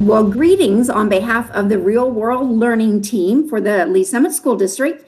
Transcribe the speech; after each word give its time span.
Well, 0.00 0.24
greetings 0.24 0.88
on 0.88 1.10
behalf 1.10 1.50
of 1.50 1.68
the 1.68 1.78
Real 1.78 2.10
World 2.10 2.48
Learning 2.48 3.02
team 3.02 3.46
for 3.46 3.60
the 3.60 3.84
Lee's 3.84 4.08
Summit 4.08 4.32
School 4.32 4.56
District. 4.56 5.06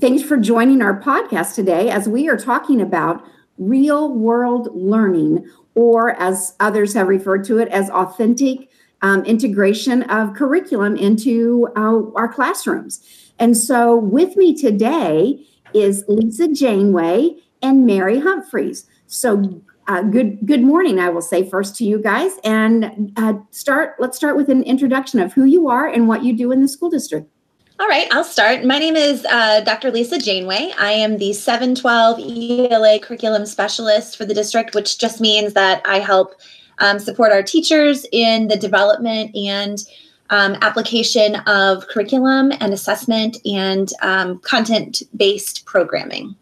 Thanks 0.00 0.24
for 0.24 0.36
joining 0.36 0.82
our 0.82 1.00
podcast 1.00 1.54
today 1.54 1.90
as 1.90 2.08
we 2.08 2.28
are 2.28 2.36
talking 2.36 2.80
about 2.80 3.24
real 3.56 4.12
world 4.12 4.68
learning, 4.74 5.48
or 5.76 6.20
as 6.20 6.56
others 6.58 6.92
have 6.94 7.06
referred 7.06 7.44
to 7.44 7.58
it, 7.58 7.68
as 7.68 7.88
authentic 7.90 8.68
um, 9.00 9.24
integration 9.26 10.02
of 10.02 10.34
curriculum 10.34 10.96
into 10.96 11.68
uh, 11.76 12.10
our 12.16 12.26
classrooms. 12.26 13.00
And 13.38 13.56
so, 13.56 13.94
with 13.94 14.36
me 14.36 14.56
today 14.56 15.46
is 15.72 16.04
Lisa 16.08 16.48
Janeway 16.48 17.36
and 17.62 17.86
Mary 17.86 18.18
Humphries. 18.18 18.86
So, 19.06 19.62
uh, 19.88 20.02
good 20.02 20.38
good 20.46 20.62
morning 20.62 20.98
i 20.98 21.08
will 21.08 21.22
say 21.22 21.48
first 21.48 21.76
to 21.76 21.84
you 21.84 21.98
guys 21.98 22.32
and 22.44 23.12
uh, 23.16 23.34
start 23.50 23.94
let's 23.98 24.16
start 24.16 24.36
with 24.36 24.48
an 24.48 24.62
introduction 24.62 25.20
of 25.20 25.32
who 25.32 25.44
you 25.44 25.68
are 25.68 25.86
and 25.86 26.08
what 26.08 26.24
you 26.24 26.36
do 26.36 26.52
in 26.52 26.62
the 26.62 26.68
school 26.68 26.90
district 26.90 27.30
all 27.78 27.88
right, 27.88 28.08
I'll 28.10 28.24
start. 28.24 28.64
My 28.64 28.78
name 28.78 28.96
is 28.96 29.26
uh, 29.26 29.60
Dr. 29.60 29.90
Lisa 29.90 30.18
Janeway. 30.18 30.72
I 30.78 30.92
am 30.92 31.18
the 31.18 31.34
712 31.34 32.72
ELA 32.72 32.98
curriculum 33.00 33.44
specialist 33.44 34.16
for 34.16 34.24
the 34.24 34.32
district, 34.32 34.74
which 34.74 34.96
just 34.96 35.20
means 35.20 35.52
that 35.52 35.82
I 35.84 35.98
help 35.98 36.36
um, 36.78 36.98
support 36.98 37.32
our 37.32 37.42
teachers 37.42 38.06
in 38.12 38.48
the 38.48 38.56
development 38.56 39.36
and 39.36 39.78
um, 40.30 40.56
application 40.62 41.36
of 41.46 41.86
curriculum 41.88 42.50
and 42.60 42.72
assessment 42.72 43.36
and 43.44 43.92
um, 44.00 44.38
content 44.38 45.02
based 45.14 45.66
programming. 45.66 46.34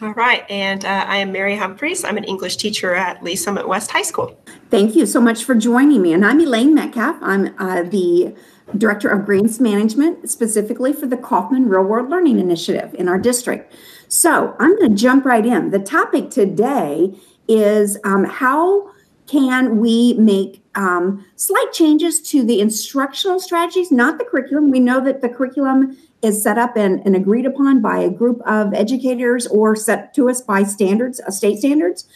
All 0.00 0.14
right. 0.14 0.48
And 0.48 0.84
uh, 0.84 1.06
I 1.08 1.16
am 1.16 1.32
Mary 1.32 1.56
Humphries. 1.56 2.04
I'm 2.04 2.16
an 2.16 2.22
English 2.22 2.56
teacher 2.56 2.94
at 2.94 3.20
Lee's 3.24 3.42
Summit 3.42 3.66
West 3.66 3.90
High 3.90 4.02
School. 4.02 4.38
Thank 4.70 4.94
you 4.94 5.06
so 5.06 5.20
much 5.20 5.42
for 5.42 5.56
joining 5.56 6.02
me. 6.02 6.12
And 6.12 6.24
I'm 6.24 6.40
Elaine 6.40 6.72
Metcalf. 6.72 7.16
I'm 7.20 7.52
uh, 7.58 7.82
the 7.82 8.32
Director 8.76 9.08
of 9.08 9.26
Grants 9.26 9.58
Management, 9.58 10.30
specifically 10.30 10.92
for 10.92 11.06
the 11.06 11.16
Kauffman 11.16 11.68
Real 11.68 11.82
World 11.82 12.10
Learning 12.10 12.38
Initiative 12.38 12.94
in 12.94 13.08
our 13.08 13.18
district. 13.18 13.74
So 14.06 14.54
I'm 14.60 14.76
going 14.76 14.90
to 14.90 14.96
jump 14.96 15.24
right 15.24 15.44
in. 15.44 15.70
The 15.70 15.80
topic 15.80 16.30
today 16.30 17.18
is 17.48 17.98
um, 18.04 18.24
how 18.24 18.92
can 19.26 19.78
we 19.78 20.14
make 20.14 20.62
um, 20.76 21.26
slight 21.34 21.72
changes 21.72 22.20
to 22.30 22.44
the 22.44 22.60
instructional 22.60 23.40
strategies, 23.40 23.90
not 23.90 24.18
the 24.18 24.24
curriculum. 24.24 24.70
We 24.70 24.80
know 24.80 25.02
that 25.04 25.22
the 25.22 25.28
curriculum 25.28 25.98
is 26.22 26.42
set 26.42 26.58
up 26.58 26.76
and, 26.76 27.04
and 27.06 27.14
agreed 27.14 27.46
upon 27.46 27.80
by 27.80 27.98
a 27.98 28.10
group 28.10 28.40
of 28.46 28.74
educators 28.74 29.46
or 29.46 29.76
set 29.76 30.14
to 30.14 30.28
us 30.28 30.40
by 30.40 30.62
standards, 30.62 31.20
uh, 31.20 31.30
state 31.30 31.58
standards. 31.58 32.06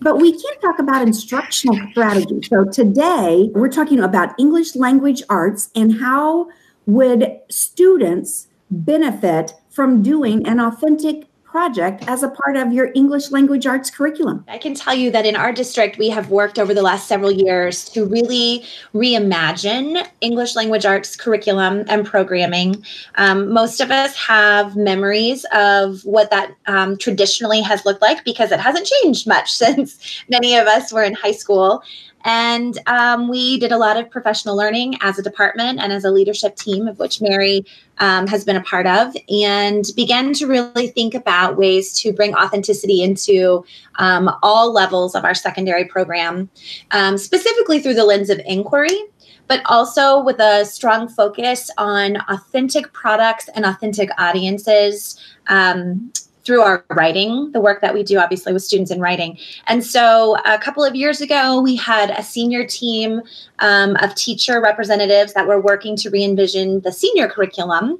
But 0.00 0.16
we 0.16 0.32
can't 0.32 0.60
talk 0.62 0.78
about 0.78 1.02
instructional 1.02 1.78
strategy. 1.90 2.40
So 2.48 2.64
today 2.64 3.50
we're 3.52 3.68
talking 3.68 4.00
about 4.00 4.38
English 4.38 4.74
language 4.74 5.22
arts 5.28 5.68
and 5.76 6.00
how 6.00 6.48
would 6.86 7.38
students 7.50 8.48
benefit 8.70 9.52
from 9.68 10.02
doing 10.02 10.46
an 10.46 10.58
authentic 10.58 11.29
project 11.50 12.04
as 12.06 12.22
a 12.22 12.28
part 12.28 12.56
of 12.56 12.72
your 12.72 12.90
English 12.94 13.30
language 13.30 13.66
arts 13.66 13.90
curriculum? 13.90 14.44
I 14.46 14.58
can 14.58 14.74
tell 14.74 14.94
you 14.94 15.10
that 15.10 15.26
in 15.26 15.34
our 15.34 15.52
district, 15.52 15.98
we 15.98 16.08
have 16.10 16.30
worked 16.30 16.58
over 16.58 16.72
the 16.72 16.82
last 16.82 17.08
several 17.08 17.32
years 17.32 17.84
to 17.90 18.04
really 18.04 18.64
reimagine 18.94 20.06
English 20.20 20.54
language 20.54 20.86
arts 20.86 21.16
curriculum 21.16 21.84
and 21.88 22.06
programming. 22.06 22.84
Um, 23.16 23.52
most 23.52 23.80
of 23.80 23.90
us 23.90 24.14
have 24.16 24.76
memories 24.76 25.44
of 25.52 26.04
what 26.04 26.30
that 26.30 26.54
um, 26.66 26.96
traditionally 26.96 27.62
has 27.62 27.84
looked 27.84 28.02
like 28.02 28.24
because 28.24 28.52
it 28.52 28.60
hasn't 28.60 28.86
changed 28.86 29.26
much 29.26 29.50
since 29.62 30.22
many 30.28 30.56
of 30.56 30.66
us 30.68 30.92
were 30.92 31.02
in 31.02 31.14
high 31.14 31.32
school. 31.32 31.82
And 32.24 32.78
um, 32.86 33.28
we 33.28 33.58
did 33.58 33.72
a 33.72 33.78
lot 33.78 33.96
of 33.96 34.10
professional 34.10 34.56
learning 34.56 34.98
as 35.00 35.18
a 35.18 35.22
department 35.22 35.80
and 35.80 35.92
as 35.92 36.04
a 36.04 36.10
leadership 36.10 36.56
team, 36.56 36.86
of 36.86 36.98
which 36.98 37.20
Mary 37.20 37.64
um, 37.98 38.26
has 38.26 38.44
been 38.44 38.56
a 38.56 38.62
part 38.62 38.86
of, 38.86 39.14
and 39.28 39.84
began 39.96 40.32
to 40.34 40.46
really 40.46 40.88
think 40.88 41.14
about 41.14 41.56
ways 41.56 41.92
to 42.00 42.12
bring 42.12 42.34
authenticity 42.34 43.02
into 43.02 43.64
um, 43.96 44.30
all 44.42 44.72
levels 44.72 45.14
of 45.14 45.24
our 45.24 45.34
secondary 45.34 45.84
program, 45.84 46.50
um, 46.90 47.16
specifically 47.16 47.80
through 47.80 47.94
the 47.94 48.04
lens 48.04 48.30
of 48.30 48.40
inquiry. 48.44 48.98
But 49.48 49.62
also 49.66 50.22
with 50.22 50.38
a 50.38 50.64
strong 50.64 51.08
focus 51.08 51.70
on 51.76 52.18
authentic 52.28 52.92
products 52.92 53.48
and 53.56 53.64
authentic 53.64 54.08
audiences 54.16 55.18
um, 55.48 56.12
through 56.44 56.62
our 56.62 56.84
writing, 56.90 57.52
the 57.52 57.60
work 57.60 57.80
that 57.80 57.94
we 57.94 58.02
do, 58.02 58.18
obviously, 58.18 58.52
with 58.52 58.62
students 58.62 58.90
in 58.90 59.00
writing. 59.00 59.38
And 59.66 59.84
so 59.84 60.36
a 60.44 60.58
couple 60.58 60.84
of 60.84 60.94
years 60.94 61.20
ago, 61.20 61.60
we 61.60 61.76
had 61.76 62.10
a 62.10 62.22
senior 62.22 62.66
team 62.66 63.22
um, 63.58 63.96
of 63.96 64.14
teacher 64.14 64.60
representatives 64.60 65.34
that 65.34 65.46
were 65.46 65.60
working 65.60 65.96
to 65.96 66.10
re 66.10 66.24
envision 66.24 66.80
the 66.80 66.92
senior 66.92 67.28
curriculum 67.28 67.98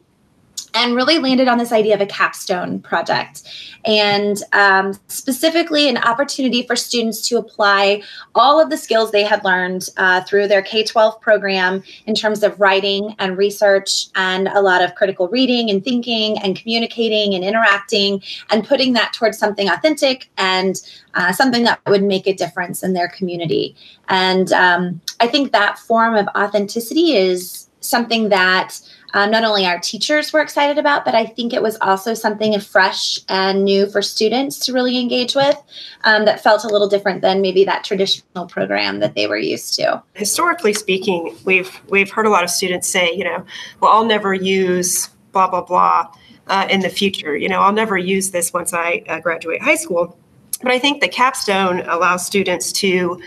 and 0.75 0.95
really 0.95 1.19
landed 1.19 1.49
on 1.49 1.59
this 1.59 1.73
idea 1.73 1.95
of 1.95 2.01
a 2.01 2.07
capstone 2.07 2.81
project. 2.81 3.43
And 3.85 4.43
um, 4.53 4.93
specifically 5.09 5.89
an 5.89 5.97
opportunity 5.99 6.67
for 6.67 6.77
students 6.77 7.27
to 7.29 7.39
apply 7.39 8.03
all 8.35 8.61
of 8.61 8.71
the 8.71 8.77
skills 8.77 9.11
they 9.11 9.25
had 9.25 9.43
learned 9.45 9.89
uh, 9.97 10.23
through 10.25 10.49
their 10.49 10.63
k-12 10.63 11.21
program 11.21 11.83
in 12.07 12.15
terms 12.15 12.43
of 12.43 12.61
writing 12.61 13.15
and 13.19 13.39
research 13.39 14.07
and 14.17 14.49
a 14.49 14.61
lot 14.61 14.83
of 14.83 14.95
critical 14.95 15.29
reading 15.29 15.71
and 15.71 15.83
thinking 15.83 16.39
and 16.39 16.57
communicating 16.57 17.35
and 17.35 17.43
interacting 17.43 18.23
and 18.51 18.67
putting 18.67 18.93
that 18.93 19.13
towards 19.13 19.39
something 19.39 19.69
authentic 19.69 20.29
and 20.37 20.83
uh, 21.15 21.33
something 21.33 21.65
that 21.65 21.81
would 21.87 22.03
make 22.03 22.27
a 22.27 22.35
difference 22.35 22.83
in 22.83 22.93
their 22.93 23.09
community. 23.09 23.75
And 24.09 24.53
um, 24.53 25.01
i 25.21 25.27
think 25.27 25.53
that 25.53 25.79
form 25.79 26.15
of 26.15 26.27
authenticity 26.37 27.13
is 27.15 27.70
something 27.91 28.29
that 28.31 28.81
um, 29.13 29.31
not 29.31 29.45
only 29.45 29.67
our 29.67 29.79
teachers 29.79 30.33
were 30.33 30.41
excited 30.41 30.79
about, 30.79 31.05
but 31.05 31.15
I 31.15 31.27
think 31.27 31.53
it 31.53 31.63
was 31.63 31.77
also 31.81 32.15
something 32.15 32.59
fresh 32.61 33.19
and 33.29 33.65
new 33.65 33.87
for 33.89 34.03
students 34.03 34.59
to 34.67 34.73
really 34.73 34.99
engage 34.99 35.35
with 35.35 35.61
um, 36.05 36.25
that 36.25 36.43
felt 36.43 36.65
a 36.65 36.69
little 36.69 36.89
different 36.89 37.21
than 37.21 37.41
maybe 37.41 37.65
that 37.65 37.85
traditional 37.85 38.47
program 38.47 39.01
that 39.01 39.15
they 39.15 39.27
were 39.27 39.37
used 39.37 39.75
to. 39.75 40.03
Historically 40.15 40.73
speaking, 40.73 41.37
we've 41.45 41.81
we've 41.89 42.11
heard 42.11 42.27
a 42.27 42.31
lot 42.31 42.45
of 42.45 42.51
students 42.51 42.89
say, 42.89 43.13
you 43.13 43.25
know, 43.25 43.45
well, 43.81 43.91
I'll 43.91 44.05
never 44.05 44.33
use 44.33 45.09
blah 45.33 45.49
blah 45.49 45.63
blah 45.63 46.13
uh, 46.47 46.67
in 46.71 46.81
the 46.81 46.91
future. 46.91 47.37
You 47.37 47.49
know, 47.49 47.61
I'll 47.61 47.73
never 47.73 47.99
use 47.99 48.31
this 48.31 48.53
once 48.53 48.73
I 48.73 49.03
uh, 49.09 49.21
graduate 49.21 49.63
high 49.63 49.77
school. 49.77 50.17
But 50.63 50.73
I 50.73 50.79
think 50.79 51.01
the 51.01 51.09
capstone 51.09 51.81
allows 51.81 52.27
students 52.27 52.71
to 52.73 53.21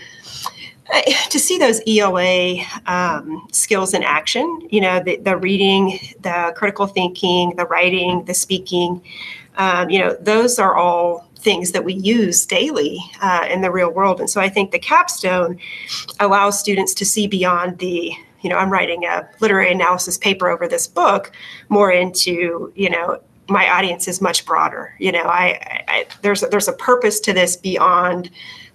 to 1.30 1.38
see 1.38 1.58
those 1.58 1.80
ELA 1.86 2.56
um, 2.86 3.46
skills 3.52 3.94
in 3.94 4.02
action, 4.02 4.68
you 4.70 4.80
know, 4.80 5.00
the, 5.00 5.16
the, 5.16 5.36
reading, 5.36 5.98
the 6.20 6.52
critical 6.56 6.86
thinking, 6.86 7.54
the 7.56 7.64
writing, 7.66 8.24
the 8.26 8.34
speaking, 8.34 9.02
um, 9.56 9.88
you 9.88 9.98
know, 9.98 10.16
those 10.20 10.58
are 10.58 10.74
all 10.74 11.28
things 11.36 11.72
that 11.72 11.84
we 11.84 11.94
use 11.94 12.44
daily 12.46 12.98
uh, 13.22 13.46
in 13.50 13.60
the 13.60 13.70
real 13.70 13.90
world. 13.90 14.18
And 14.18 14.28
so 14.28 14.40
I 14.40 14.48
think 14.48 14.70
the 14.70 14.78
capstone 14.78 15.58
allows 16.20 16.58
students 16.58 16.94
to 16.94 17.04
see 17.04 17.26
beyond 17.26 17.78
the, 17.78 18.12
you 18.40 18.50
know, 18.50 18.56
I'm 18.56 18.70
writing 18.70 19.04
a 19.04 19.28
literary 19.40 19.70
analysis 19.70 20.18
paper 20.18 20.48
over 20.48 20.66
this 20.66 20.86
book, 20.86 21.32
more 21.68 21.92
into, 21.92 22.72
you 22.74 22.90
know, 22.90 23.20
my 23.48 23.68
audience 23.68 24.08
is 24.08 24.20
much 24.20 24.46
broader. 24.46 24.94
You 24.98 25.12
know, 25.12 25.24
I, 25.24 25.84
I 25.86 26.06
there's 26.22 26.40
there's 26.40 26.68
a 26.68 26.72
purpose 26.72 27.20
to 27.20 27.34
this 27.34 27.56
beyond 27.56 28.30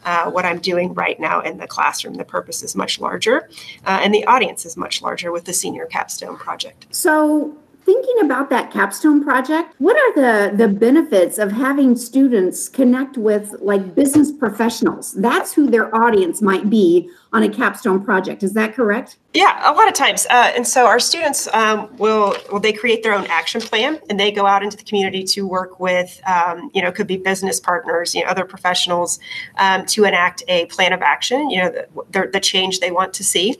uh, 0.05 0.29
what 0.31 0.45
I'm 0.45 0.59
doing 0.59 0.93
right 0.93 1.19
now 1.19 1.41
in 1.41 1.57
the 1.57 1.67
classroom. 1.67 2.15
The 2.15 2.25
purpose 2.25 2.63
is 2.63 2.75
much 2.75 2.99
larger, 2.99 3.49
uh, 3.85 3.99
and 4.01 4.13
the 4.13 4.25
audience 4.25 4.65
is 4.65 4.77
much 4.77 5.01
larger 5.01 5.31
with 5.31 5.45
the 5.45 5.53
Senior 5.53 5.85
Capstone 5.85 6.37
Project. 6.37 6.87
So, 6.91 7.55
thinking 7.83 8.19
about 8.21 8.49
that 8.49 8.69
capstone 8.71 9.23
project 9.23 9.73
what 9.79 9.95
are 9.95 10.13
the 10.13 10.55
the 10.55 10.67
benefits 10.67 11.37
of 11.37 11.51
having 11.51 11.95
students 11.95 12.69
connect 12.69 13.17
with 13.17 13.55
like 13.61 13.95
business 13.95 14.31
professionals 14.31 15.13
that's 15.13 15.53
who 15.53 15.67
their 15.67 15.93
audience 15.95 16.41
might 16.41 16.69
be 16.69 17.09
on 17.31 17.43
a 17.43 17.49
capstone 17.49 18.03
project. 18.03 18.41
Is 18.41 18.53
that 18.53 18.73
correct? 18.73 19.17
Yeah 19.33 19.71
a 19.71 19.73
lot 19.73 19.87
of 19.87 19.93
times. 19.93 20.25
Uh, 20.29 20.51
and 20.55 20.67
so 20.67 20.87
our 20.87 20.99
students 20.99 21.47
um, 21.53 21.95
will 21.97 22.35
well 22.51 22.59
they 22.59 22.73
create 22.73 23.03
their 23.03 23.13
own 23.13 23.27
action 23.27 23.61
plan 23.61 23.99
and 24.09 24.19
they 24.19 24.31
go 24.31 24.45
out 24.45 24.63
into 24.63 24.75
the 24.75 24.83
community 24.83 25.23
to 25.23 25.47
work 25.47 25.79
with 25.79 26.19
um, 26.27 26.71
you 26.73 26.81
know 26.81 26.91
could 26.91 27.07
be 27.07 27.17
business 27.17 27.59
partners 27.59 28.15
you 28.15 28.23
know 28.23 28.29
other 28.29 28.45
professionals 28.45 29.19
um, 29.57 29.85
to 29.85 30.05
enact 30.05 30.41
a 30.47 30.65
plan 30.67 30.93
of 30.93 31.01
action 31.01 31.49
you 31.49 31.59
know 31.59 31.69
the, 32.11 32.29
the, 32.33 32.39
change 32.39 32.79
they 32.79 32.89
want 32.91 33.13
to 33.13 33.23
see. 33.23 33.55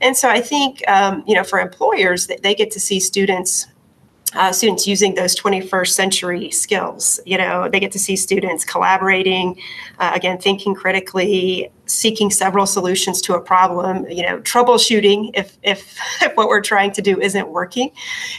And 0.00 0.16
so 0.16 0.28
i 0.28 0.40
think 0.40 0.86
um, 0.88 1.24
you 1.26 1.34
know 1.34 1.44
for 1.44 1.60
employers 1.60 2.26
they 2.26 2.54
get 2.54 2.70
to 2.72 2.80
see 2.80 3.00
students 3.00 3.66
uh, 4.34 4.52
students 4.52 4.86
using 4.86 5.14
those 5.14 5.36
21st 5.36 5.88
century 5.88 6.50
skills. 6.50 7.20
You 7.24 7.38
know, 7.38 7.68
they 7.68 7.80
get 7.80 7.92
to 7.92 7.98
see 7.98 8.16
students 8.16 8.64
collaborating, 8.64 9.58
uh, 9.98 10.12
again, 10.14 10.38
thinking 10.38 10.74
critically, 10.74 11.70
seeking 11.86 12.30
several 12.30 12.66
solutions 12.66 13.20
to 13.22 13.34
a 13.34 13.40
problem. 13.40 14.08
You 14.08 14.22
know, 14.22 14.40
troubleshooting 14.40 15.30
if, 15.34 15.56
if 15.62 15.98
if 16.22 16.36
what 16.36 16.48
we're 16.48 16.60
trying 16.60 16.92
to 16.92 17.02
do 17.02 17.20
isn't 17.20 17.48
working. 17.48 17.90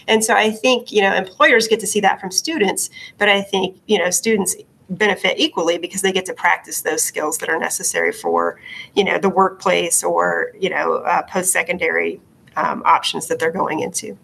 And 0.08 0.24
so 0.24 0.34
I 0.34 0.52
think 0.52 0.92
you 0.92 1.02
know 1.02 1.14
employers 1.14 1.68
get 1.68 1.80
to 1.82 1.88
see 1.88 2.00
that 2.02 2.20
from 2.20 2.32
students, 2.32 2.90
but 3.18 3.30
I 3.30 3.42
think 3.42 3.80
you 3.88 3.98
know 3.98 4.10
students 4.10 4.56
benefit 4.90 5.40
equally 5.40 5.78
because 5.78 6.02
they 6.02 6.12
get 6.12 6.26
to 6.26 6.34
practice 6.34 6.82
those 6.82 7.02
skills 7.02 7.40
that 7.40 7.50
are 7.50 7.58
necessary 7.58 8.12
for 8.12 8.60
you 8.94 9.04
know 9.04 9.18
the 9.18 9.30
workplace 9.30 10.04
or 10.04 10.52
you 10.60 10.70
know 10.70 10.98
uh, 10.98 11.24
post-secondary 11.24 12.22
um, 12.56 12.84
options 12.86 13.28
that 13.28 13.40
they're 13.40 13.52
going 13.52 13.80
into 13.80 14.18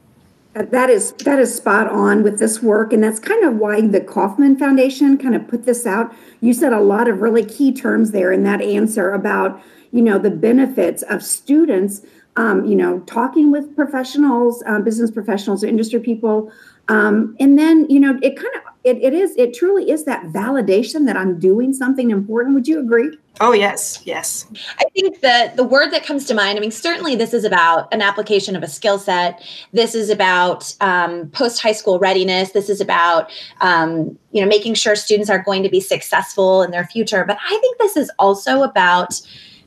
that 0.53 0.89
is 0.89 1.13
that 1.13 1.39
is 1.39 1.55
spot 1.55 1.87
on 1.87 2.23
with 2.23 2.39
this 2.39 2.61
work 2.61 2.91
and 2.91 3.03
that's 3.03 3.19
kind 3.19 3.43
of 3.45 3.55
why 3.55 3.79
the 3.79 4.01
Kauffman 4.01 4.57
foundation 4.57 5.17
kind 5.17 5.35
of 5.35 5.47
put 5.47 5.65
this 5.65 5.85
out. 5.85 6.13
You 6.41 6.53
said 6.53 6.73
a 6.73 6.81
lot 6.81 7.07
of 7.07 7.21
really 7.21 7.45
key 7.45 7.71
terms 7.71 8.11
there 8.11 8.31
in 8.31 8.43
that 8.43 8.61
answer 8.61 9.11
about 9.11 9.61
you 9.91 10.01
know 10.01 10.17
the 10.17 10.31
benefits 10.31 11.03
of 11.03 11.23
students 11.23 12.01
um, 12.35 12.65
you 12.65 12.75
know 12.75 12.99
talking 13.01 13.51
with 13.51 13.75
professionals 13.75 14.61
um, 14.65 14.83
business 14.83 15.09
professionals 15.09 15.63
industry 15.63 15.99
people 15.99 16.51
um, 16.91 17.37
and 17.39 17.57
then 17.57 17.89
you 17.89 18.01
know 18.01 18.19
it 18.21 18.35
kind 18.35 18.53
of 18.55 18.61
it, 18.83 18.97
it 18.97 19.13
is 19.13 19.33
it 19.37 19.53
truly 19.53 19.89
is 19.89 20.03
that 20.05 20.23
validation 20.25 21.05
that 21.05 21.15
i'm 21.15 21.39
doing 21.39 21.73
something 21.73 22.11
important. 22.11 22.53
Would 22.55 22.67
you 22.67 22.79
agree? 22.79 23.17
Oh 23.39 23.53
yes 23.53 24.01
yes. 24.03 24.45
I 24.77 24.83
think 24.93 25.21
that 25.21 25.55
the 25.55 25.63
word 25.63 25.91
that 25.91 26.05
comes 26.05 26.25
to 26.25 26.33
mind 26.33 26.57
i 26.57 26.61
mean 26.61 26.71
certainly 26.71 27.15
this 27.15 27.33
is 27.33 27.45
about 27.45 27.93
an 27.93 28.01
application 28.01 28.57
of 28.57 28.63
a 28.63 28.67
skill 28.67 28.99
set. 28.99 29.41
This 29.71 29.95
is 29.95 30.09
about 30.09 30.75
um, 30.81 31.29
post 31.29 31.61
high 31.61 31.71
school 31.71 31.97
readiness. 31.97 32.51
This 32.51 32.69
is 32.69 32.81
about 32.81 33.31
um, 33.61 34.17
you 34.31 34.41
know 34.41 34.47
making 34.47 34.73
sure 34.73 34.97
students 34.97 35.29
are 35.29 35.39
going 35.39 35.63
to 35.63 35.69
be 35.69 35.79
successful 35.79 36.61
in 36.61 36.71
their 36.71 36.85
future. 36.87 37.23
But 37.25 37.37
i 37.45 37.57
think 37.61 37.77
this 37.77 37.95
is 37.95 38.11
also 38.19 38.63
about 38.63 39.21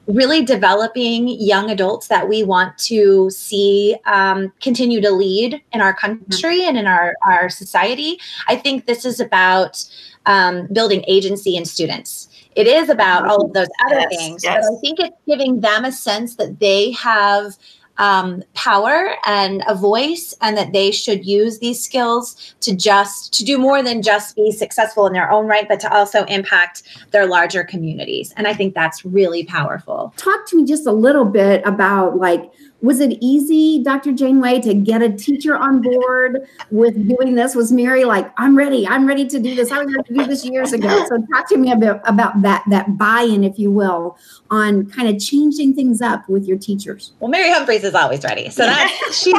really 0.06 0.45
developing 0.45 1.29
young 1.29 1.71
adults 1.71 2.09
that 2.09 2.29
we 2.29 2.43
want 2.43 2.77
to 2.77 3.31
see 3.31 3.97
um, 4.06 4.53
continue 4.61 5.01
to 5.01 5.11
lead 5.11 5.62
in 5.73 5.81
our 5.81 5.95
country 5.95 6.65
and 6.65 6.77
in 6.77 6.87
our, 6.87 7.15
our 7.27 7.49
society. 7.49 8.19
I 8.49 8.56
think 8.56 8.87
this 8.87 9.05
is 9.05 9.21
about 9.21 9.85
um, 10.27 10.67
building 10.73 11.05
agency 11.06 11.56
in 11.56 11.65
students. 11.65 12.29
It 12.55 12.67
is 12.67 12.89
about 12.89 13.27
all 13.27 13.47
of 13.47 13.53
those 13.53 13.69
other 13.87 14.01
yes, 14.01 14.17
things, 14.17 14.45
yes. 14.45 14.67
but 14.69 14.77
I 14.77 14.81
think 14.81 15.01
it's 15.01 15.17
giving 15.27 15.61
them 15.61 15.85
a 15.85 15.93
sense 15.93 16.37
that 16.37 16.61
they 16.61 16.93
have 16.93 17.57
um, 17.99 18.43
power 18.55 19.14
and 19.26 19.62
a 19.69 19.75
voice 19.75 20.35
and 20.41 20.56
that 20.56 20.73
they 20.73 20.91
should 20.91 21.25
use 21.25 21.58
these 21.58 21.82
skills 21.82 22.55
to 22.61 22.75
just 22.75 23.32
to 23.35 23.44
do 23.44 23.58
more 23.58 23.82
than 23.82 24.02
just 24.02 24.37
be 24.37 24.50
successful 24.50 25.06
in 25.06 25.12
their 25.12 25.31
own 25.31 25.46
right 25.46 25.69
but 25.69 25.81
to 25.81 25.94
also 25.94 26.25
impact 26.25 26.82
their 27.11 27.26
larger 27.26 27.64
communities. 27.64 28.32
And 28.37 28.46
i 28.46 28.55
think 28.55 28.75
that's 28.75 29.05
really 29.05 29.44
powerful. 29.44 30.12
Talk 30.17 30.46
to 30.49 30.56
me 30.56 30.64
just 30.64 30.87
a 30.87 30.93
little 30.93 31.25
bit 31.25 31.62
about 31.64 32.17
like 32.17 32.50
was 32.85 33.01
it 33.01 33.17
easy, 33.23 33.83
Dr. 33.83 34.13
Janeway, 34.13 34.61
to 34.61 34.75
get 34.75 35.01
a 35.01 35.11
teacher 35.11 35.57
on 35.57 35.81
board 35.81 36.47
with 36.71 37.09
doing 37.09 37.35
this? 37.35 37.55
Was 37.55 37.73
Mary 37.73 38.05
like, 38.05 38.31
I'm 38.37 38.55
ready, 38.55 38.87
I'm 38.87 39.07
ready 39.07 39.27
to 39.27 39.41
do 39.41 39.55
this. 39.55 39.73
I 39.73 39.83
was 39.83 39.95
ready 39.95 40.09
to 40.09 40.15
do 40.15 40.27
this 40.27 40.45
years 40.45 40.73
ago. 40.73 40.85
So 41.05 41.19
talk 41.35 41.49
to 41.51 41.59
me 41.59 41.71
a 41.71 41.77
bit 41.77 42.01
about 42.05 42.41
that, 42.43 42.65
that 42.69 42.97
buy-in, 42.97 43.45
if 43.45 43.59
you 43.59 43.71
will, 43.71 44.17
on 44.51 44.91
kind 44.91 45.09
of 45.09 45.21
changing 45.21 45.75
things 45.75 46.01
up 46.01 46.29
with 46.29 46.47
your 46.47 46.57
teachers. 46.59 47.13
Well, 47.21 47.31
Mary 47.31 47.51
Humphries 47.51 47.85
is 47.85 47.95
always 47.95 48.23
ready. 48.25 48.49
So 48.49 48.65
that 48.65 48.91
she's 49.13 49.35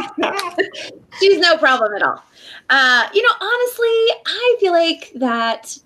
she's 1.19 1.39
no 1.39 1.57
problem 1.57 1.93
at 1.95 2.03
all. 2.03 2.23
Uh, 2.69 3.07
you 3.13 3.21
know, 3.21 3.29
honestly, 3.41 4.21
I 4.25 4.55
feel 4.59 4.73
like 4.73 5.11
that 5.15 5.77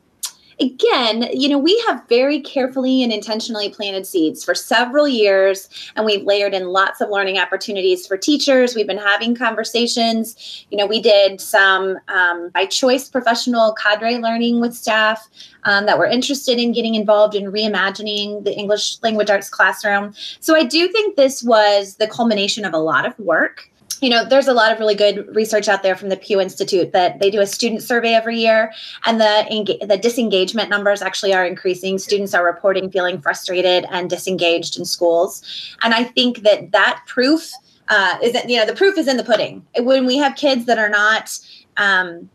again, 0.59 1.29
you 1.33 1.49
know, 1.49 1.57
we 1.57 1.81
have 1.87 2.07
very 2.07 2.39
carefully 2.41 3.03
and 3.03 3.11
intentionally 3.11 3.69
planted 3.69 4.05
seeds 4.05 4.43
for 4.43 4.53
several 4.53 5.07
years, 5.07 5.69
and 5.95 6.05
we've 6.05 6.23
layered 6.23 6.53
in 6.53 6.67
lots 6.67 7.01
of 7.01 7.09
learning 7.09 7.37
opportunities 7.37 8.05
for 8.05 8.17
teachers. 8.17 8.75
We've 8.75 8.87
been 8.87 8.97
having 8.97 9.35
conversations. 9.35 10.65
You 10.69 10.77
know, 10.77 10.85
we 10.85 11.01
did 11.01 11.41
some 11.41 11.97
um, 12.07 12.49
by 12.49 12.65
choice 12.65 13.09
professional 13.09 13.73
cadre 13.73 14.17
learning 14.17 14.59
with 14.59 14.75
staff 14.75 15.29
um, 15.63 15.85
that 15.85 15.97
were 15.97 16.05
interested 16.05 16.59
in 16.59 16.71
getting 16.71 16.95
involved 16.95 17.35
in 17.35 17.51
reimagining 17.51 18.43
the 18.43 18.53
English 18.53 19.01
language 19.01 19.29
arts 19.29 19.49
classroom. 19.49 20.13
So 20.39 20.55
I 20.55 20.63
do 20.63 20.87
think 20.89 21.15
this 21.15 21.43
was 21.43 21.95
the 21.95 22.07
culmination 22.07 22.65
of 22.65 22.73
a 22.73 22.77
lot 22.77 23.05
of 23.05 23.17
work 23.19 23.69
you 24.01 24.09
know, 24.09 24.25
there's 24.25 24.47
a 24.47 24.53
lot 24.53 24.71
of 24.71 24.79
really 24.79 24.95
good 24.95 25.33
research 25.35 25.67
out 25.67 25.83
there 25.83 25.95
from 25.95 26.09
the 26.09 26.17
Pew 26.17 26.39
Institute 26.39 26.93
that 26.93 27.19
they 27.19 27.29
do 27.29 27.41
a 27.41 27.45
student 27.45 27.83
survey 27.83 28.13
every 28.13 28.37
year, 28.37 28.71
and 29.05 29.19
the 29.19 29.77
the 29.87 29.97
disengagement 29.97 30.69
numbers 30.69 31.01
actually 31.01 31.33
are 31.33 31.45
increasing. 31.45 31.97
Students 31.97 32.33
are 32.33 32.45
reporting 32.45 32.89
feeling 32.89 33.21
frustrated 33.21 33.85
and 33.91 34.09
disengaged 34.09 34.77
in 34.77 34.85
schools, 34.85 35.43
and 35.83 35.93
I 35.93 36.05
think 36.05 36.43
that 36.43 36.71
that 36.71 37.03
proof 37.07 37.51
uh, 37.89 38.17
is 38.23 38.33
that 38.33 38.49
you 38.49 38.57
know 38.57 38.65
the 38.65 38.75
proof 38.75 38.97
is 38.97 39.07
in 39.07 39.17
the 39.17 39.23
pudding. 39.23 39.65
When 39.77 40.05
we 40.05 40.17
have 40.17 40.35
kids 40.35 40.65
that 40.65 40.77
are 40.77 40.89
not 40.89 41.37
um, 41.77 42.29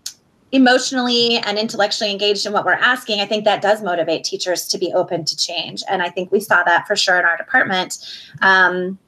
emotionally 0.52 1.38
and 1.38 1.58
intellectually 1.58 2.10
engaged 2.10 2.44
in 2.46 2.52
what 2.52 2.64
we're 2.64 2.72
asking, 2.72 3.20
I 3.20 3.26
think 3.26 3.44
that 3.44 3.62
does 3.62 3.82
motivate 3.82 4.24
teachers 4.24 4.68
to 4.68 4.78
be 4.78 4.92
open 4.92 5.24
to 5.24 5.36
change, 5.36 5.82
and 5.88 6.02
I 6.02 6.10
think 6.10 6.30
we 6.30 6.40
saw 6.40 6.62
that 6.64 6.86
for 6.86 6.94
sure 6.94 7.18
in 7.18 7.24
our 7.24 7.36
department. 7.36 7.98
Um, 8.42 8.98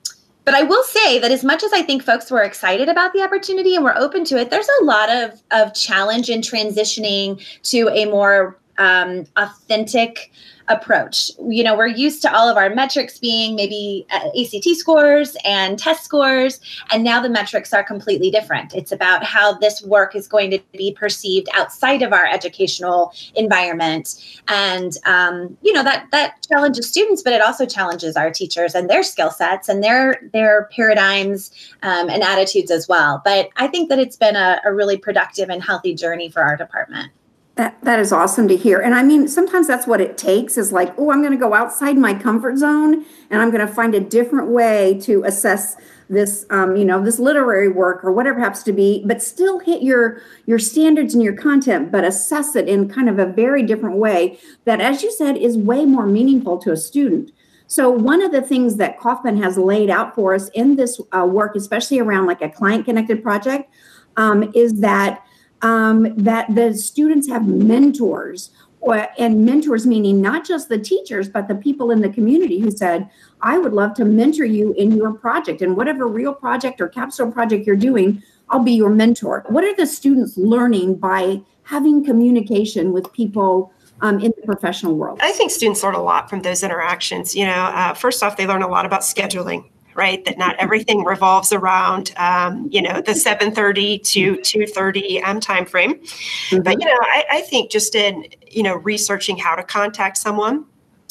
but 0.46 0.54
I 0.54 0.62
will 0.62 0.84
say 0.84 1.18
that 1.18 1.32
as 1.32 1.44
much 1.44 1.64
as 1.64 1.72
I 1.72 1.82
think 1.82 2.04
folks 2.04 2.30
were 2.30 2.42
excited 2.42 2.88
about 2.88 3.12
the 3.12 3.20
opportunity 3.20 3.74
and 3.74 3.84
were 3.84 3.98
open 3.98 4.24
to 4.26 4.38
it, 4.38 4.48
there's 4.48 4.68
a 4.80 4.84
lot 4.84 5.10
of, 5.10 5.42
of 5.50 5.74
challenge 5.74 6.30
in 6.30 6.40
transitioning 6.40 7.44
to 7.64 7.88
a 7.88 8.06
more 8.06 8.56
um, 8.78 9.26
authentic 9.36 10.32
approach. 10.68 11.30
You 11.48 11.62
know, 11.62 11.76
we're 11.76 11.86
used 11.86 12.22
to 12.22 12.34
all 12.34 12.48
of 12.48 12.56
our 12.56 12.70
metrics 12.70 13.18
being 13.18 13.54
maybe 13.54 14.06
uh, 14.10 14.28
ACT 14.38 14.76
scores 14.76 15.36
and 15.44 15.78
test 15.78 16.04
scores, 16.04 16.60
and 16.90 17.04
now 17.04 17.20
the 17.20 17.28
metrics 17.28 17.72
are 17.72 17.84
completely 17.84 18.30
different. 18.30 18.74
It's 18.74 18.92
about 18.92 19.24
how 19.24 19.54
this 19.54 19.82
work 19.82 20.16
is 20.16 20.26
going 20.26 20.50
to 20.50 20.58
be 20.72 20.92
perceived 20.92 21.48
outside 21.54 22.02
of 22.02 22.12
our 22.12 22.26
educational 22.26 23.12
environment, 23.34 24.40
and 24.48 24.96
um, 25.04 25.56
you 25.62 25.72
know 25.72 25.82
that 25.82 26.08
that 26.12 26.46
challenges 26.50 26.88
students, 26.88 27.22
but 27.22 27.32
it 27.32 27.42
also 27.42 27.66
challenges 27.66 28.16
our 28.16 28.30
teachers 28.30 28.74
and 28.74 28.90
their 28.90 29.02
skill 29.02 29.30
sets 29.30 29.68
and 29.68 29.82
their 29.82 30.20
their 30.32 30.68
paradigms 30.74 31.50
um, 31.82 32.08
and 32.08 32.22
attitudes 32.22 32.70
as 32.70 32.88
well. 32.88 33.22
But 33.24 33.50
I 33.56 33.68
think 33.68 33.88
that 33.88 33.98
it's 33.98 34.16
been 34.16 34.36
a, 34.36 34.60
a 34.64 34.72
really 34.72 34.96
productive 34.96 35.48
and 35.48 35.62
healthy 35.62 35.94
journey 35.94 36.28
for 36.28 36.42
our 36.42 36.56
department. 36.56 37.12
That, 37.56 37.82
that 37.84 37.98
is 37.98 38.12
awesome 38.12 38.48
to 38.48 38.56
hear. 38.56 38.80
And 38.80 38.94
I 38.94 39.02
mean, 39.02 39.28
sometimes 39.28 39.66
that's 39.66 39.86
what 39.86 39.98
it 39.98 40.18
takes 40.18 40.58
is 40.58 40.72
like, 40.72 40.92
oh, 40.98 41.10
I'm 41.10 41.22
going 41.22 41.32
to 41.32 41.38
go 41.38 41.54
outside 41.54 41.96
my 41.96 42.12
comfort 42.12 42.58
zone 42.58 43.06
and 43.30 43.40
I'm 43.40 43.50
going 43.50 43.66
to 43.66 43.72
find 43.72 43.94
a 43.94 44.00
different 44.00 44.48
way 44.48 45.00
to 45.04 45.24
assess 45.24 45.76
this, 46.10 46.44
um, 46.50 46.76
you 46.76 46.84
know, 46.84 47.02
this 47.02 47.18
literary 47.18 47.68
work 47.68 48.04
or 48.04 48.12
whatever 48.12 48.38
happens 48.40 48.62
to 48.64 48.72
be, 48.72 49.02
but 49.06 49.22
still 49.22 49.58
hit 49.58 49.82
your 49.82 50.20
your 50.44 50.58
standards 50.58 51.14
and 51.14 51.22
your 51.22 51.34
content, 51.34 51.90
but 51.90 52.04
assess 52.04 52.54
it 52.56 52.68
in 52.68 52.90
kind 52.90 53.08
of 53.08 53.18
a 53.18 53.26
very 53.26 53.62
different 53.62 53.96
way 53.96 54.38
that, 54.66 54.80
as 54.82 55.02
you 55.02 55.10
said, 55.10 55.38
is 55.38 55.56
way 55.56 55.86
more 55.86 56.06
meaningful 56.06 56.58
to 56.58 56.72
a 56.72 56.76
student. 56.76 57.32
So 57.68 57.90
one 57.90 58.22
of 58.22 58.32
the 58.32 58.42
things 58.42 58.76
that 58.76 59.00
Kauffman 59.00 59.42
has 59.42 59.56
laid 59.56 59.90
out 59.90 60.14
for 60.14 60.34
us 60.34 60.48
in 60.50 60.76
this 60.76 61.00
uh, 61.10 61.26
work, 61.26 61.56
especially 61.56 61.98
around 62.00 62.26
like 62.26 62.42
a 62.42 62.50
client 62.50 62.84
connected 62.84 63.22
project, 63.22 63.70
um, 64.16 64.52
is 64.54 64.80
that 64.80 65.25
um, 65.62 66.14
that 66.16 66.54
the 66.54 66.74
students 66.74 67.28
have 67.28 67.46
mentors 67.46 68.50
or, 68.80 69.08
and 69.18 69.44
mentors 69.44 69.86
meaning 69.86 70.20
not 70.20 70.46
just 70.46 70.68
the 70.68 70.78
teachers 70.78 71.28
but 71.28 71.48
the 71.48 71.54
people 71.54 71.90
in 71.90 72.02
the 72.02 72.10
community 72.10 72.60
who 72.60 72.70
said 72.70 73.08
i 73.40 73.58
would 73.58 73.72
love 73.72 73.94
to 73.94 74.04
mentor 74.04 74.44
you 74.44 74.72
in 74.74 74.94
your 74.96 75.12
project 75.12 75.62
and 75.62 75.76
whatever 75.76 76.06
real 76.06 76.34
project 76.34 76.80
or 76.80 76.88
capstone 76.88 77.32
project 77.32 77.66
you're 77.66 77.74
doing 77.74 78.22
i'll 78.50 78.62
be 78.62 78.72
your 78.72 78.90
mentor. 78.90 79.44
What 79.48 79.64
are 79.64 79.74
the 79.74 79.86
students 79.86 80.36
learning 80.36 80.96
by 80.96 81.40
having 81.64 82.04
communication 82.04 82.92
with 82.92 83.12
people 83.12 83.72
um, 84.02 84.20
in 84.20 84.32
the 84.36 84.42
professional 84.46 84.94
world? 84.94 85.18
I 85.22 85.32
think 85.32 85.50
students 85.50 85.82
learn 85.82 85.94
a 85.94 86.02
lot 86.02 86.30
from 86.30 86.42
those 86.42 86.62
interactions 86.62 87.34
you 87.34 87.46
know 87.46 87.52
uh, 87.52 87.94
first 87.94 88.22
off 88.22 88.36
they 88.36 88.46
learn 88.46 88.62
a 88.62 88.68
lot 88.68 88.86
about 88.86 89.00
scheduling 89.00 89.68
right? 89.96 90.24
That 90.24 90.38
not 90.38 90.54
everything 90.58 91.04
revolves 91.04 91.52
around, 91.52 92.12
um, 92.16 92.68
you 92.70 92.82
know, 92.82 93.00
the 93.00 93.12
7:30 93.12 94.02
to 94.12 94.36
2:30 94.36 95.22
M 95.24 95.40
time 95.40 95.66
frame. 95.66 95.94
Mm-hmm. 95.94 96.62
But 96.62 96.80
you 96.80 96.86
know, 96.86 96.98
I, 97.00 97.24
I, 97.30 97.40
think 97.42 97.70
just 97.70 97.94
in 97.94 98.26
you 98.46 98.62
know 98.62 98.76
researching 98.76 99.36
how 99.36 99.54
to 99.54 99.62
contact 99.62 100.18
someone, 100.18 100.64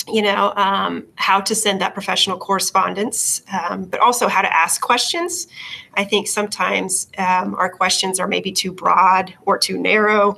you 0.08 0.22
know, 0.22 0.54
um, 0.56 1.06
how 1.16 1.42
to 1.42 1.56
send 1.56 1.82
that 1.82 1.94
professional 1.94 2.38
correspondence, 2.38 3.42
um, 3.52 3.86
but 3.86 4.00
also 4.00 4.28
how 4.28 4.42
to 4.42 4.54
ask 4.54 4.82
questions. 4.82 5.48
I 5.96 6.04
think 6.04 6.28
sometimes 6.28 7.08
um, 7.18 7.56
our 7.56 7.70
questions 7.70 8.20
are 8.20 8.28
maybe 8.28 8.52
too 8.52 8.72
broad 8.72 9.34
or 9.46 9.58
too 9.58 9.80
narrow. 9.80 10.38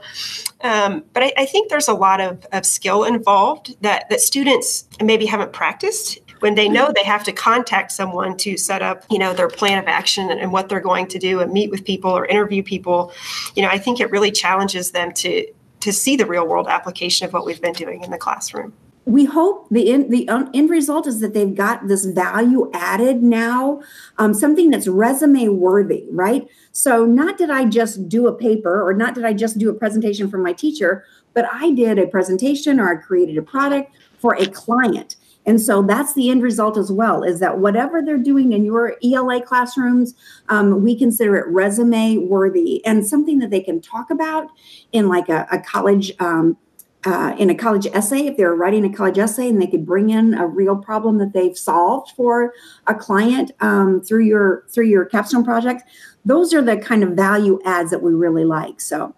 Um, 0.62 1.04
but 1.14 1.24
I, 1.24 1.34
I, 1.38 1.46
think 1.46 1.70
there's 1.70 1.88
a 1.88 1.94
lot 1.94 2.22
of, 2.22 2.46
of 2.52 2.66
skill 2.66 3.04
involved 3.04 3.76
that, 3.82 4.10
that 4.10 4.22
students 4.22 4.88
maybe 5.02 5.26
haven't 5.26 5.54
practiced 5.54 6.20
when 6.40 6.56
they 6.56 6.68
know 6.70 6.92
they 6.94 7.04
have 7.04 7.24
to 7.24 7.32
contact 7.32 7.92
someone 7.92 8.38
to 8.38 8.58
set 8.58 8.82
up 8.82 9.04
you 9.10 9.20
know 9.20 9.34
their 9.34 9.48
plan 9.48 9.78
of 9.78 9.88
action 9.88 10.30
and, 10.30 10.52
what 10.52 10.70
they're 10.70 10.80
going 10.80 11.06
to 11.06 11.20
do 11.20 11.42
and 11.42 11.52
meet 11.52 11.70
with 11.70 11.84
people 11.84 12.10
or 12.10 12.26
interview 12.26 12.64
people 12.64 13.12
you 13.56 13.62
know 13.62 13.68
i 13.68 13.78
think 13.78 14.00
it 14.00 14.10
really 14.12 14.32
challenges 14.32 14.92
them 14.92 15.12
to 15.12 15.46
to 15.80 15.92
see 15.92 16.16
the 16.16 16.26
real 16.26 16.48
world 16.48 16.68
application 16.68 17.28
of 17.28 17.34
what 17.34 17.46
we've 17.46 17.62
been 17.62 17.74
doing 17.74 18.02
in 18.02 18.12
the 18.12 18.18
classroom 18.18 18.72
we 19.04 19.26
hope 19.26 19.68
the 19.70 19.92
end 19.92 20.10
the 20.10 20.28
end 20.30 20.70
result 20.70 21.06
is 21.06 21.20
that 21.20 21.34
they've 21.34 21.54
got 21.54 21.88
this 21.88 22.06
value 22.06 22.72
added 22.74 23.22
now 23.22 23.82
um, 24.18 24.34
something 24.34 24.70
that's 24.70 24.88
resume 24.88 25.50
worthy 25.50 26.06
right 26.12 26.48
so 26.72 27.06
not 27.06 27.38
did 27.38 27.50
i 27.50 27.66
just 27.66 28.08
do 28.08 28.26
a 28.28 28.34
paper 28.34 28.82
or 28.82 28.94
not 28.94 29.14
did 29.14 29.26
i 29.26 29.34
just 29.34 29.58
do 29.58 29.70
a 29.70 29.74
presentation 29.74 30.30
for 30.30 30.38
my 30.38 30.54
teacher 30.54 31.04
but 31.38 31.46
I 31.54 31.70
did 31.70 32.00
a 32.00 32.08
presentation 32.08 32.80
or 32.80 32.90
I 32.92 32.96
created 32.96 33.38
a 33.38 33.44
product 33.44 33.96
for 34.18 34.34
a 34.40 34.48
client. 34.48 35.17
And 35.48 35.62
so 35.62 35.82
that's 35.82 36.14
the 36.14 36.30
end 36.30 36.44
result 36.44 36.78
as 36.78 36.92
well 36.92 37.24
is 37.24 37.40
that 37.40 37.60
whatever 37.60 38.02
they're 38.02 38.18
doing 38.18 38.52
in 38.52 38.66
your 38.66 38.98
ELA 39.02 39.42
classrooms, 39.42 40.14
um, 40.50 40.84
we 40.84 40.96
consider 40.96 41.38
it 41.38 41.48
resume 41.48 42.18
worthy 42.18 42.86
and 42.86 43.08
something 43.08 43.40
that 43.40 43.50
they 43.50 43.62
can 43.62 43.80
talk 43.80 44.12
about 44.12 44.50
in 44.92 45.08
like 45.08 45.30
a, 45.30 45.48
a 45.52 45.60
college. 45.60 46.12
Um, 46.20 46.58
uh, 47.06 47.34
in 47.38 47.50
a 47.50 47.56
college 47.56 47.86
essay, 47.94 48.26
if 48.26 48.36
they're 48.36 48.56
writing 48.56 48.84
a 48.84 48.92
college 48.92 49.18
essay 49.18 49.48
and 49.48 49.62
they 49.62 49.68
could 49.68 49.86
bring 49.86 50.10
in 50.10 50.34
a 50.34 50.46
real 50.46 50.76
problem 50.76 51.20
that 51.20 51.32
they've 51.32 51.58
solved 51.58 52.12
for 52.18 52.52
a 52.88 52.96
client 52.96 53.52
um, 53.62 54.02
through 54.02 54.26
your 54.26 54.66
through 54.70 54.88
your 54.88 55.06
capstone 55.06 55.46
project, 55.46 55.84
those 56.26 56.54
are 56.54 56.62
the 56.62 56.76
kind 56.76 57.04
of 57.04 57.12
value 57.12 57.62
adds 57.64 57.92
that 57.92 58.02
we 58.02 58.12
really 58.12 58.44
like. 58.44 58.82
So, 58.82 59.16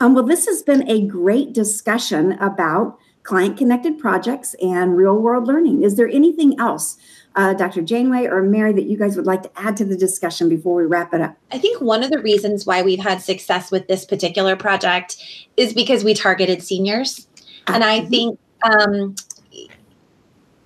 um, 0.00 0.14
well, 0.14 0.24
this 0.24 0.46
has 0.46 0.62
been 0.62 0.88
a 0.88 1.06
great 1.06 1.52
discussion 1.52 2.32
about 2.40 2.98
client 3.28 3.58
connected 3.58 3.98
projects 3.98 4.54
and 4.54 4.96
real 4.96 5.18
world 5.18 5.46
learning. 5.46 5.82
Is 5.82 5.96
there 5.96 6.08
anything 6.08 6.58
else, 6.58 6.96
uh, 7.36 7.52
Dr. 7.52 7.82
Janeway 7.82 8.24
or 8.24 8.40
Mary, 8.40 8.72
that 8.72 8.84
you 8.84 8.96
guys 8.96 9.16
would 9.16 9.26
like 9.26 9.42
to 9.42 9.50
add 9.54 9.76
to 9.76 9.84
the 9.84 9.98
discussion 9.98 10.48
before 10.48 10.76
we 10.76 10.86
wrap 10.86 11.12
it 11.12 11.20
up? 11.20 11.36
I 11.52 11.58
think 11.58 11.82
one 11.82 12.02
of 12.02 12.10
the 12.10 12.20
reasons 12.20 12.64
why 12.64 12.80
we've 12.80 12.98
had 12.98 13.20
success 13.20 13.70
with 13.70 13.86
this 13.86 14.06
particular 14.06 14.56
project 14.56 15.22
is 15.58 15.74
because 15.74 16.04
we 16.04 16.14
targeted 16.14 16.62
seniors. 16.62 17.28
And 17.66 17.84
I 17.84 18.00
think 18.06 18.38
um, 18.62 19.14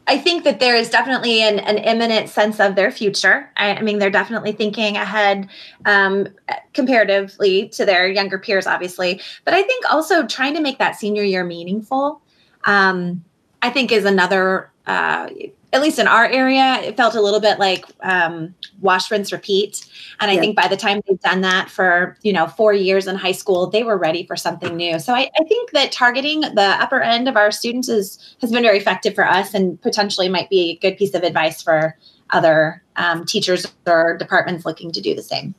I 0.07 0.17
think 0.17 0.45
that 0.45 0.61
there 0.61 0.77
is 0.77 0.89
definitely 0.89 1.43
an, 1.43 1.59
an 1.59 1.79
imminent 1.79 2.29
sense 2.29 2.61
of 2.61 2.77
their 2.77 2.93
future. 2.93 3.51
I, 3.57 3.75
I 3.75 3.83
mean, 3.83 3.99
they're 3.99 4.09
definitely 4.09 4.53
thinking 4.53 4.97
ahead 4.97 5.49
um, 5.85 6.29
comparatively 6.75 7.71
to 7.71 7.85
their 7.85 8.07
younger 8.07 8.39
peers, 8.39 8.69
obviously. 8.69 9.21
But 9.45 9.55
I 9.55 9.65
think 9.65 9.85
also 9.93 10.29
trying 10.29 10.55
to 10.55 10.61
make 10.61 10.79
that 10.79 10.95
senior 10.95 11.25
year 11.25 11.43
meaningful 11.43 12.23
um, 12.65 13.25
I 13.63 13.71
think 13.71 13.93
is 13.93 14.05
another, 14.05 14.71
uh, 14.87 15.29
at 15.73 15.81
least 15.81 15.99
in 15.99 16.07
our 16.07 16.27
area, 16.27 16.81
it 16.83 16.97
felt 16.97 17.15
a 17.15 17.21
little 17.21 17.41
bit 17.41 17.59
like 17.59 17.87
um, 18.03 18.55
wash, 18.81 19.11
rinse, 19.11 19.33
repeat. 19.33 19.87
And 20.21 20.31
I 20.31 20.35
yeah. 20.35 20.41
think 20.41 20.57
by 20.57 20.69
the 20.69 20.77
time 20.77 21.01
they've 21.09 21.21
done 21.21 21.41
that 21.43 21.71
for, 21.71 22.17
you 22.23 22.33
know, 22.33 22.47
four 22.47 22.75
years 22.75 23.07
in 23.07 23.17
high 23.17 23.33
school, 23.33 23.69
they 23.69 23.83
were 23.83 23.97
ready 23.97 24.27
for 24.27 24.37
something 24.37 24.77
new. 24.77 24.99
So 24.99 25.15
I, 25.15 25.31
I 25.39 25.45
think 25.45 25.71
that 25.71 25.93
targeting 25.93 26.43
the 26.43 26.77
upper 26.81 27.01
end 27.01 27.29
of 27.29 27.37
our 27.37 27.51
students 27.51 27.89
is, 27.89 28.37
has 28.41 28.53
been 28.53 28.63
very 28.63 28.79
effective 28.79 29.15
for 29.15 29.27
us 29.27 29.55
and 29.55 29.81
potentially 29.81 30.29
might 30.29 30.51
be 30.51 30.73
a 30.73 30.77
good 30.77 30.99
piece 30.99 31.15
of 31.15 31.23
advice 31.23 31.63
for 31.63 31.97
other 32.31 32.83
um, 32.97 33.25
teachers 33.25 33.67
or 33.87 34.17
departments 34.17 34.67
looking 34.67 34.93
to 34.93 35.01
do 35.01 35.15
the 35.15 35.23
same. 35.23 35.55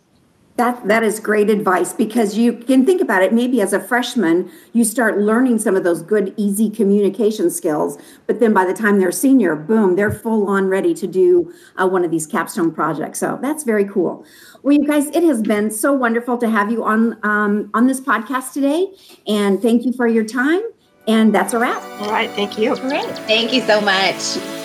That 0.55 0.88
that 0.88 1.01
is 1.01 1.19
great 1.19 1.50
advice 1.50 1.93
because 1.93 2.38
you 2.38 2.53
can 2.53 2.86
think 2.86 3.01
about 3.01 3.24
it. 3.24 3.33
Maybe 3.33 3.60
as 3.60 3.74
a 3.74 3.79
freshman, 3.79 4.51
you 4.72 4.83
start 4.83 5.17
learning 5.17 5.57
some 5.57 5.75
of 5.75 5.83
those 5.83 6.03
good, 6.03 6.31
easy 6.38 6.69
communication 6.69 7.50
skills. 7.50 7.98
But 8.27 8.39
then 8.39 8.53
by 8.53 8.65
the 8.65 8.74
time 8.74 9.00
they're 9.00 9.12
senior, 9.12 9.55
boom, 9.55 9.95
they're 9.95 10.12
full 10.12 10.48
on 10.48 10.67
ready 10.67 10.93
to 10.93 11.07
do 11.07 11.51
uh, 11.77 11.88
one 11.88 12.05
of 12.05 12.12
these 12.12 12.27
capstone 12.27 12.72
projects. 12.72 13.17
So 13.17 13.39
that's 13.41 13.63
very 13.63 13.86
cool. 13.86 14.25
Well, 14.62 14.77
you 14.77 14.86
guys, 14.86 15.07
it 15.07 15.24
has 15.24 15.41
been 15.41 15.72
so 15.72 15.91
wonderful 15.91 16.38
to 16.38 16.50
have 16.50 16.72
you 16.72 16.83
on 16.83 17.17
um, 17.24 17.72
on 17.74 17.88
this 17.88 18.00
podcast 18.00 18.53
today, 18.53 18.93
and 19.25 19.60
thank 19.60 19.86
you 19.86 19.93
for 19.93 20.07
your 20.07 20.24
time. 20.24 20.62
And 21.07 21.33
that's 21.33 21.53
a 21.53 21.60
wrap. 21.60 21.81
All 22.00 22.12
right, 22.12 22.29
thank 22.31 22.60
you. 22.60 22.75
Great, 22.77 23.05
thank 23.27 23.53
you 23.53 23.62
so 23.62 23.81
much. 23.81 24.62